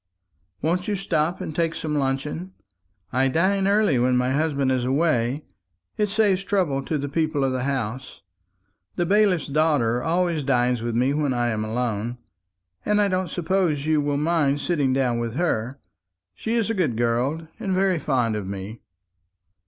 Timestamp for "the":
6.97-7.07, 7.51-7.65, 8.95-9.05